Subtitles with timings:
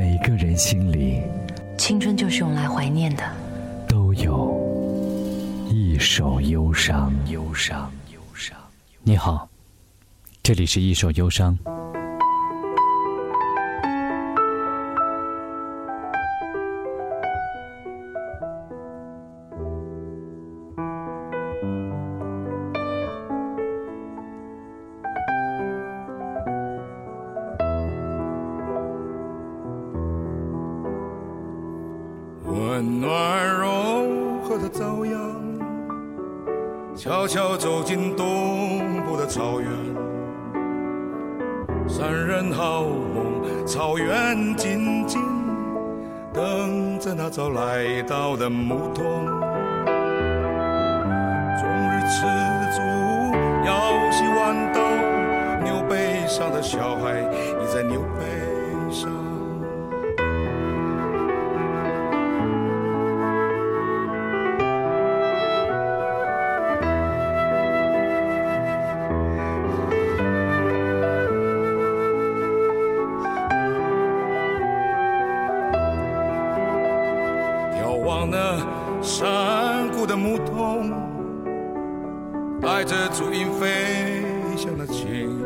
[0.00, 1.20] 每个人心里，
[1.76, 3.22] 青春就是用来怀念的。
[3.86, 4.58] 都有
[5.68, 8.56] 一首忧伤，忧伤，忧伤。
[9.02, 9.46] 你好，
[10.42, 11.54] 这里是一首忧伤。
[43.70, 45.22] 草原静静
[46.34, 49.04] 等着那早来到的牧童。
[51.56, 52.26] 终日吃
[52.74, 52.82] 足，
[53.64, 53.70] 腰
[54.10, 54.80] 系弯刀，
[55.62, 58.39] 牛背上的小孩倚在牛背
[82.70, 84.22] 带着足音飞
[84.56, 85.42] 向了青旅。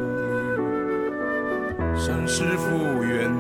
[1.97, 3.33] 山是复原，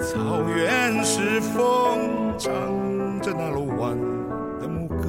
[0.00, 2.50] 草原是风，唱
[3.20, 3.94] 着那鲁湾
[4.58, 5.04] 的牧歌。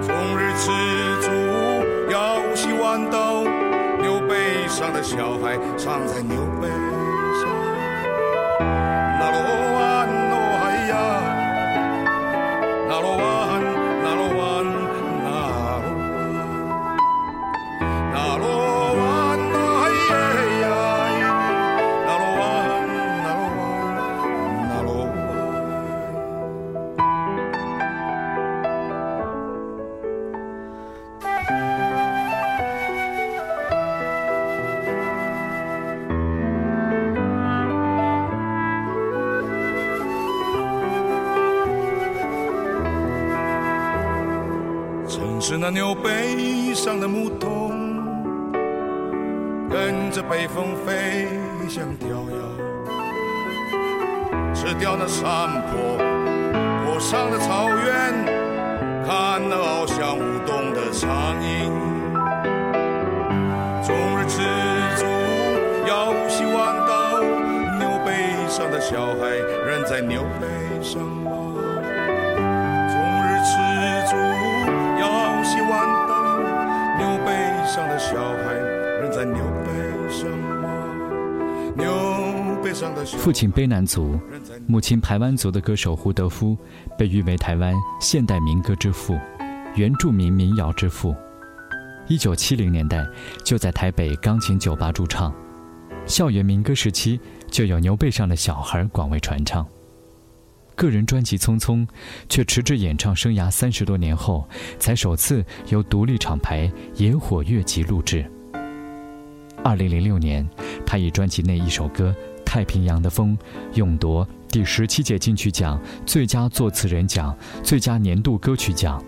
[0.00, 0.70] 终日吃
[1.20, 1.30] 足，
[2.10, 3.44] 腰系豌豆，
[4.00, 6.68] 牛背上的小孩藏在牛背
[7.38, 7.44] 上。
[9.20, 9.38] 那罗
[9.74, 10.92] 湾哦嗨呀，
[12.88, 13.20] 那罗湾，
[45.60, 48.00] 那牛背上的牧童，
[49.68, 51.28] 跟着北风飞
[51.68, 52.38] 向迢遥，
[54.54, 55.98] 吃掉那山坡
[56.82, 58.24] 坡上的草原，
[59.04, 61.70] 看那翱翔舞动的苍鹰。
[63.84, 64.40] 终日吃
[64.96, 65.04] 足，
[65.86, 67.22] 腰系豌豆，
[67.78, 69.36] 牛背上的小孩
[69.68, 71.02] 仍在牛背上
[83.18, 84.18] 父亲卑南族，
[84.66, 86.56] 母亲台湾族的歌手胡德夫，
[86.96, 89.18] 被誉为台湾现代民歌之父、
[89.74, 91.14] 原住民民谣之父。
[92.06, 93.06] 一九七零年代
[93.44, 95.34] 就在台北钢琴酒吧驻唱，
[96.06, 97.18] 校园民歌时期
[97.50, 99.66] 就有牛背上的小孩广为传唱。
[100.76, 101.86] 个人专辑《匆匆》，
[102.28, 104.48] 却迟至演唱生涯三十多年后，
[104.78, 108.24] 才首次由独立厂牌野火乐集录制。
[109.62, 110.48] 二零零六年，
[110.86, 112.14] 他以专辑内一首歌
[112.50, 113.38] 《太平洋的风》
[113.78, 119.00] 勇夺第十七届金曲奖最佳作词人奖、最佳年度歌曲奖。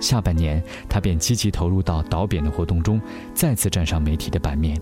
[0.00, 3.00] 下半年，他便积极投入到导扁的活动中，
[3.32, 4.76] 再次站上媒体的版面。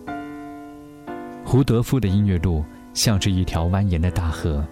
[1.44, 4.66] 胡德夫的音乐路像是一条蜿蜒的大河，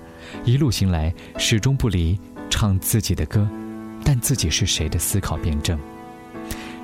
[0.46, 3.46] 一路行来始终不离唱自己的歌，
[4.02, 5.78] 但自己是谁的思考辩证。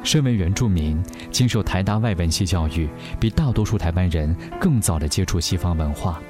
[0.03, 2.87] 身为原住民，经受台大外文系教育，
[3.19, 6.21] 比大多数台湾人更早地接触西方文化。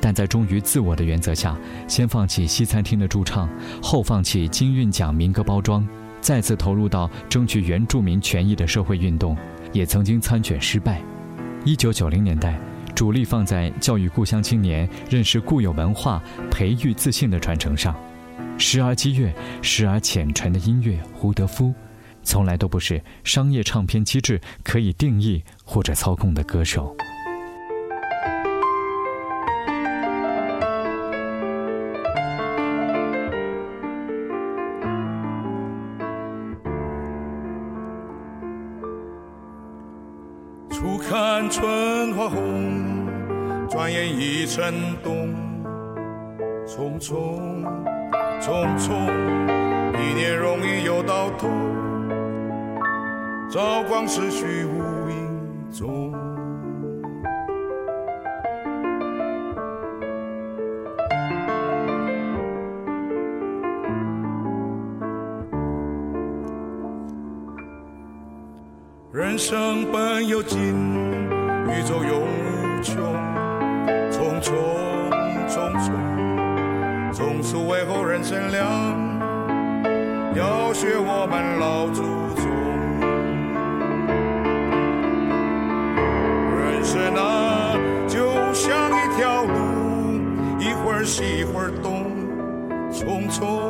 [0.00, 1.56] 但在忠于自我的原则下，
[1.86, 3.48] 先放弃西餐厅的驻唱，
[3.82, 5.86] 后放弃金韵奖民歌包装，
[6.20, 9.36] 再次投入到争取原住民权益的社会运动，
[9.72, 11.02] 也曾经参选失败。
[11.64, 12.58] 一九九零年代，
[12.94, 17.94] 主力放在教育故乡青年认识固有文化、培育自信的传承上。
[18.56, 21.74] 时而激越，时而浅沉的音乐，胡德夫，
[22.22, 26.96] 从来都不是商业唱片机制可以定义或者操控的歌手。
[44.60, 45.34] 眼已成冬。
[46.66, 47.64] 匆匆
[48.40, 48.92] 匆匆，
[49.94, 51.48] 一年容易又到头，
[53.50, 56.14] 朝光逝去无影踪。
[69.12, 70.60] 人生本有尽，
[71.66, 73.29] 宇宙永无穷。
[74.40, 74.54] 匆
[75.48, 75.92] 匆匆匆，
[77.12, 78.66] 总是为后人乘凉，
[80.34, 82.02] 要学我们老祖
[82.40, 82.48] 宗。
[86.58, 87.76] 人生啊，
[88.08, 89.52] 就像一条路，
[90.58, 92.06] 一会儿西一会儿东，
[92.90, 93.69] 匆匆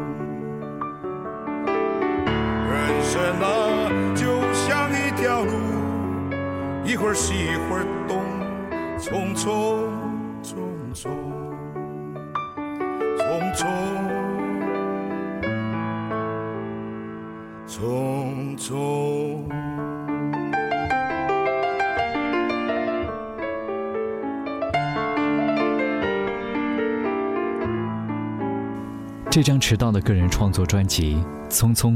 [6.91, 8.19] 一会儿西一会儿东，
[8.99, 9.87] 匆匆
[10.43, 10.57] 匆
[10.93, 11.07] 匆，
[13.15, 13.65] 匆匆
[17.65, 18.67] 匆匆。
[29.29, 31.15] 这张迟到的个人创作专辑
[31.49, 31.93] 《匆匆》。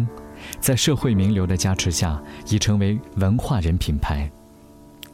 [0.61, 2.17] 在社会名流的加持下，
[2.47, 4.31] 已成为文化人品牌。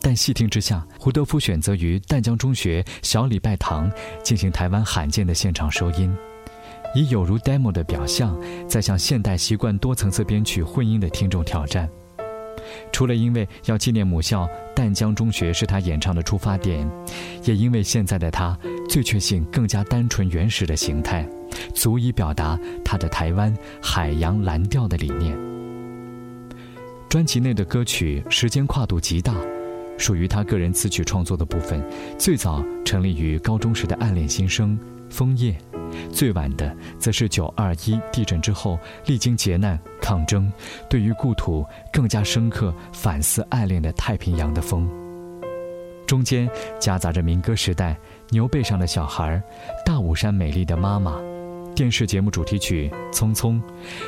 [0.01, 3.89] 但细听之下，胡德夫选择于淡江中学小礼拜堂
[4.23, 6.11] 进行台湾罕见的现场收音，
[6.95, 8.35] 以有如 demo 的表象，
[8.67, 11.87] 在向现代习惯多层次编曲混音的听众挑战。
[12.91, 16.89] 除了因为要纪念母校淡江中学是他演唱的出发点，
[17.43, 18.57] 也因为现在的他
[18.89, 21.27] 最确信更加单纯原始的形态。
[21.75, 25.37] 足以表达他的台湾海洋蓝调的理念。
[27.09, 29.35] 专辑内的歌曲时间跨度极大，
[30.01, 31.79] 属于他个人词曲创作的部分，
[32.17, 34.71] 最早成立于高中时的《暗恋新生》
[35.15, 35.55] 《枫叶》，
[36.11, 40.51] 最晚的则是九二一地震之后历经劫难抗争，
[40.89, 41.63] 对于故土
[41.93, 44.89] 更加深刻反思爱恋的《太平洋的风》，
[46.07, 46.49] 中间
[46.79, 47.93] 夹杂着民歌时代
[48.31, 49.35] 《牛背上的小孩》
[49.85, 51.11] 《大武山美丽的妈妈》。
[51.75, 53.61] 电视节目主题曲《匆匆》，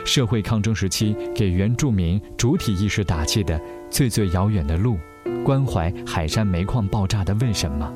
[0.05, 3.57] 社会抗争时期给原住民主体意识打气的
[3.91, 4.95] 《最最遥远的路》，
[5.43, 7.91] 关怀海山煤矿爆炸的《为什么》，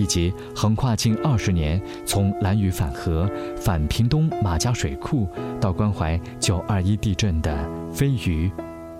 [0.00, 5.28] 以及横跨近二十年，从蓝屿返河、返屏东马家水库，
[5.60, 7.52] 到关怀九二一地震的
[7.92, 8.48] 《飞鱼》、《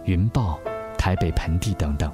[0.05, 0.59] 云豹》、
[0.97, 2.11] 台北盆地等等。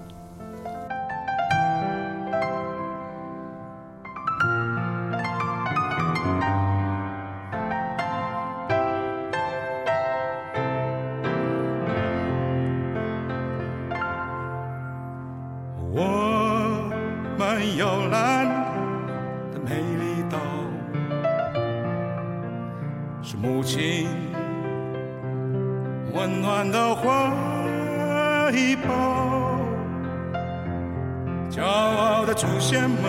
[32.23, 33.03] 我的祖先们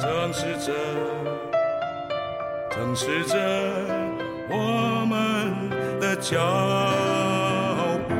[0.00, 0.72] 正视着，
[2.70, 3.36] 正视着
[4.48, 5.68] 我们
[6.00, 6.40] 的脚
[8.08, 8.14] 步，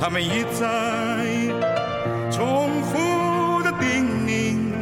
[0.00, 0.66] 他们一再
[2.28, 4.74] 重复的叮咛：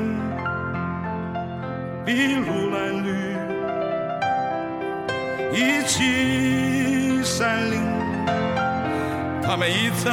[2.07, 3.37] 筚路蓝缕，
[5.53, 7.83] 一起山林。
[9.43, 10.11] 他们一再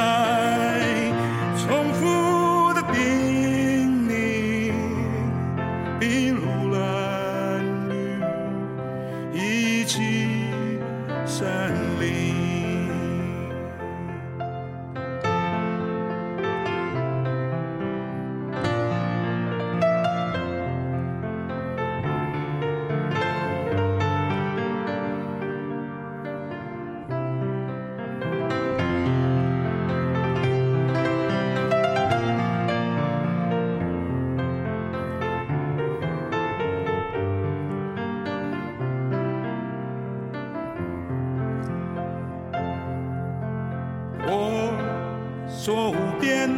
[45.56, 46.50] 说无边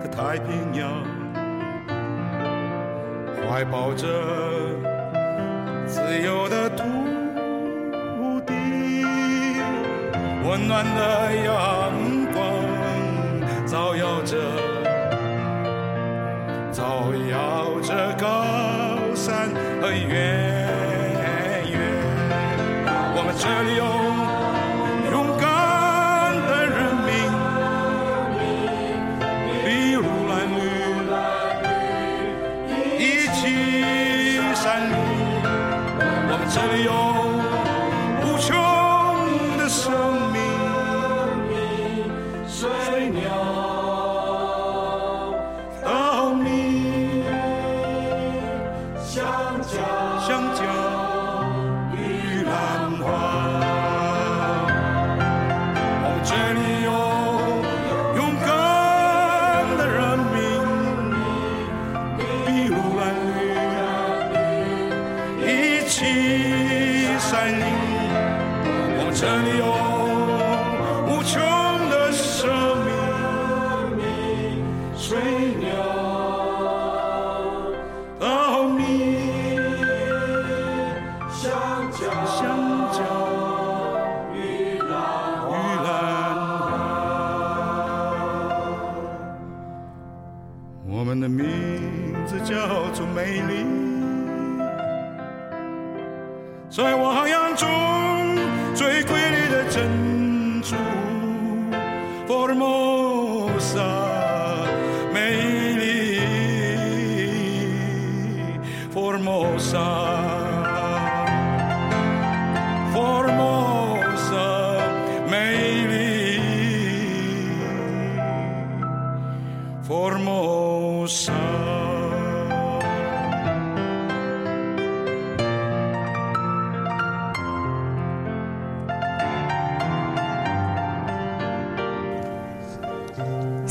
[0.00, 1.04] 的太平洋
[3.50, 4.06] 怀抱着
[5.86, 6.84] 自由的土
[8.46, 8.52] 地
[10.48, 11.92] 温暖的阳
[12.32, 14.36] 光照耀着
[16.72, 20.45] 照耀着高山和远
[36.58, 37.25] and your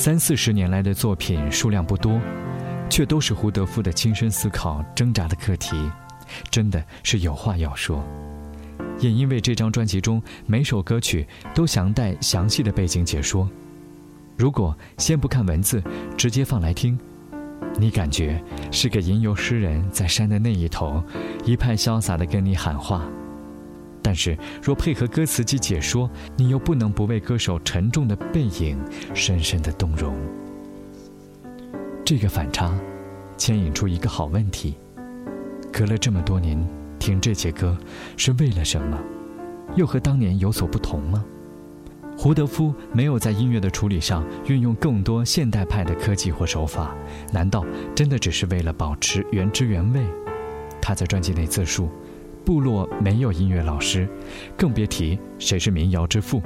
[0.05, 2.21] 三四十年来的作品数量不多，
[2.95, 5.75] 却都是胡德夫的亲身思考、挣扎的课题，
[6.49, 8.01] 真的是有话要说。
[8.99, 13.49] 也因为这张专辑中每首歌曲都详带详细的背景解说，
[14.37, 15.83] 如果先不看文字，
[16.15, 16.97] 直接放来听，
[17.77, 21.03] 你感觉是个吟游诗人在山的那一头，
[21.43, 23.05] 一派潇洒地跟你喊话。
[24.01, 28.79] 但是，若配合歌词及解说，你又不能不为歌手沉重的背影
[29.13, 30.15] 深深的动容。
[32.05, 32.71] 这个反差，
[33.35, 34.77] 牵引出一个好问题：
[35.73, 36.55] 隔了这么多年，
[36.99, 37.75] 听这些歌
[38.15, 38.95] 是为了什么？
[39.75, 41.25] 又和当年有所不同吗？
[42.15, 46.95] 胡德夫没有在音乐的处理上运用更多现代派的科技或手法，
[47.33, 50.05] 难道真的只是为了保持原汁原味？
[50.79, 51.89] 他在专辑内自述。
[52.45, 54.07] 部落没有音乐老师，
[54.55, 56.39] 更别提谁是民谣之父。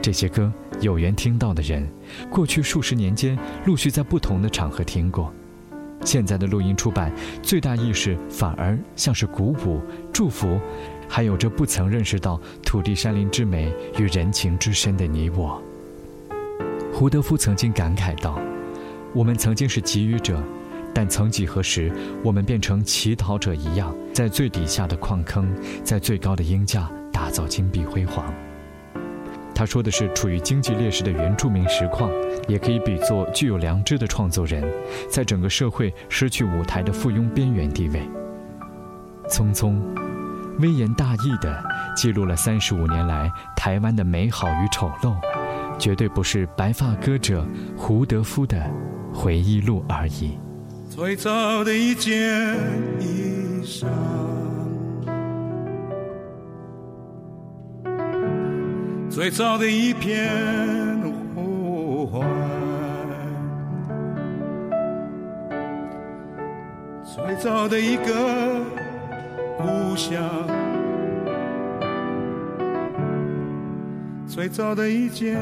[0.00, 1.86] 这些歌有缘听到的人，
[2.30, 5.32] 过去数十年间陆续在不同的场合听过。
[6.04, 7.10] 现在的录音出版，
[7.42, 9.80] 最大意识反而像是鼓舞、
[10.12, 10.60] 祝福，
[11.08, 15.60] 还有着不曾认识到土地山林之美与人情之深的你我。
[16.92, 18.38] 胡德夫曾经感慨道
[19.14, 20.42] ：“我们曾经是给予者。”
[20.94, 21.92] 但曾几何时，
[22.22, 25.46] 我们变成乞讨者一样，在最底下的矿坑，
[25.84, 28.32] 在最高的鹰架打造金碧辉煌。
[29.56, 32.10] 他说的是处于经济劣势的原住民实况，
[32.46, 34.62] 也可以比作具有良知的创作人，
[35.08, 38.06] 在整个社会失去舞台的附庸边缘地位。
[39.30, 39.80] 匆匆，
[40.58, 41.64] 微言大义地
[41.96, 45.16] 记录了三十五年来台湾的美好与丑陋，
[45.78, 47.42] 绝对不是白发歌者
[47.78, 48.62] 胡德夫的
[49.10, 50.38] 回忆录而已。
[50.90, 52.12] 最早的一件
[53.00, 53.86] 衣裳，
[59.16, 60.28] 最早的一片
[61.34, 62.20] 呼唤，
[67.02, 68.60] 最早的一个
[69.56, 70.22] 故乡，
[74.26, 75.38] 最早的一件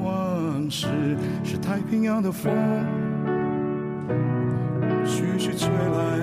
[0.00, 0.88] 往事，
[1.44, 2.52] 是太平洋的风。
[5.06, 6.18] 徐徐吹来，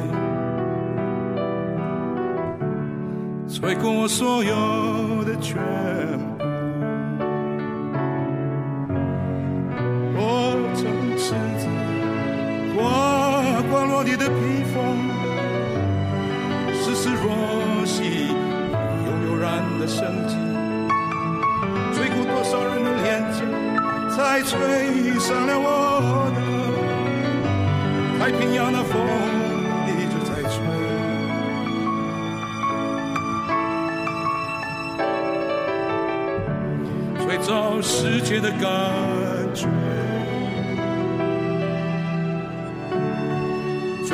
[3.48, 5.56] 吹过我所有的全
[6.18, 6.37] 部。
[14.18, 14.76] 的披风，
[16.74, 18.28] 丝丝若细
[19.06, 20.36] 悠悠然的生机，
[21.94, 23.40] 吹过多少人的脸颊，
[24.10, 25.66] 才吹上了我
[26.36, 26.38] 的。
[28.20, 29.00] 太平洋的风
[29.88, 30.56] 一直在吹。
[37.24, 38.60] 吹走世界的感
[39.54, 39.68] 觉，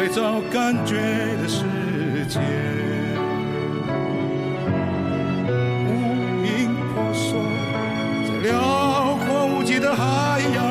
[0.04, 0.98] 吹走感觉
[1.42, 1.64] 的世
[2.28, 2.38] 界。
[5.88, 7.40] 无影婆娑，
[8.28, 10.62] 在辽阔无际的海洋，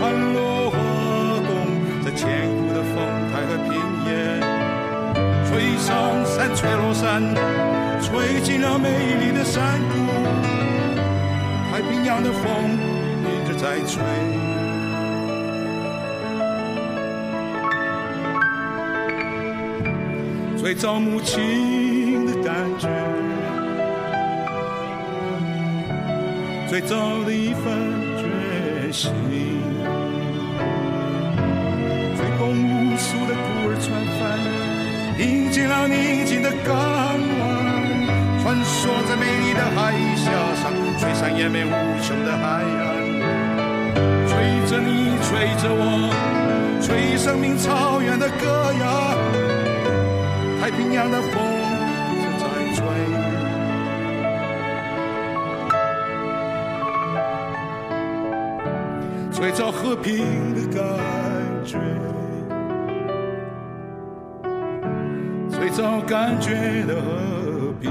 [0.00, 0.78] 盘落滑
[1.42, 1.50] 动
[2.04, 2.94] 在千古的风
[3.32, 3.74] 台和平
[4.06, 4.38] 原，
[5.50, 7.34] 吹上山，吹落山，
[8.00, 9.94] 吹进了美丽的山谷。
[11.72, 12.78] 太平洋的风
[13.24, 14.00] 一直在吹，
[20.72, 22.88] 吹走母亲的感觉，
[26.66, 27.62] 最早的一份
[28.16, 29.12] 决心，
[32.16, 34.22] 吹动无数的孤儿船帆，
[35.20, 37.52] 迎接了宁静的港湾。
[38.42, 40.24] 穿梭在美丽的海峡
[40.56, 42.96] 上，吹上延绵无穷的海岸，
[44.26, 44.32] 吹
[44.70, 46.08] 着你，吹着我，
[46.80, 49.41] 吹生命草原的歌谣。
[50.62, 51.32] 太平洋的风
[52.22, 52.86] 正在吹，
[59.32, 60.84] 最早和平的感
[61.64, 61.80] 觉，
[65.50, 66.52] 最早感觉
[66.86, 67.90] 的和平。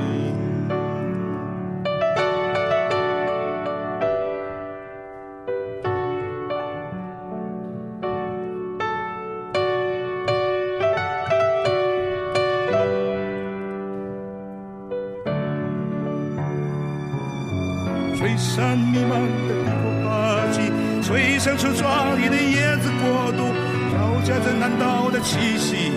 [18.61, 20.69] 吹散弥漫的帝国霸气，
[21.01, 23.49] 吹响出壮丽的椰子国度，
[23.89, 25.91] 飘夹着南岛的气息，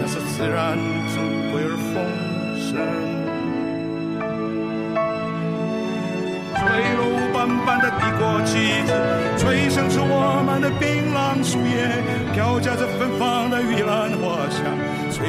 [0.00, 0.78] 那是自然
[1.12, 1.20] 珍
[1.52, 1.92] 贵而丰
[2.56, 2.80] 盛。
[6.56, 6.64] 吹
[6.96, 8.90] 落斑斑的帝国旗帜，
[9.36, 12.00] 吹响出我们的槟榔树叶，
[12.32, 14.64] 飘夹着芬芳的玉兰花香，
[15.12, 15.28] 吹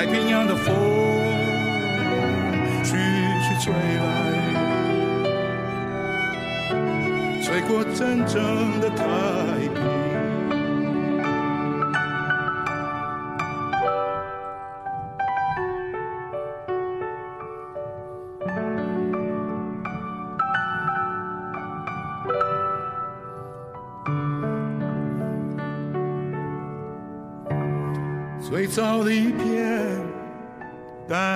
[0.00, 0.74] 太平洋的风
[2.82, 2.96] 徐
[3.42, 4.08] 徐吹来，
[7.42, 9.04] 吹过真正的太
[9.74, 9.99] 平。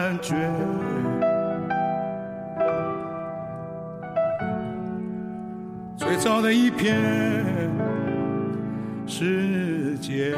[0.05, 0.35] 感觉。
[5.97, 6.95] 最早的一片
[9.07, 10.37] 世界。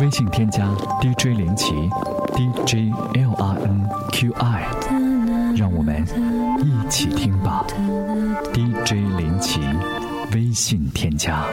[0.00, 0.68] 微信添加
[1.00, 1.72] DJ 林奇
[2.34, 4.66] ，DJ L R N Q I，
[5.56, 6.04] 让我们
[6.60, 7.66] 一起听吧
[8.52, 9.60] ，DJ 林奇
[10.32, 11.44] 微信添加。